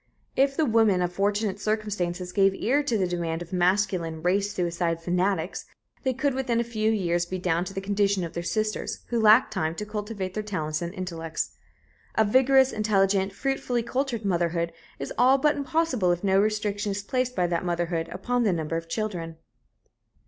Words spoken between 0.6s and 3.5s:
women in fortunate circumstances gave ear to the demand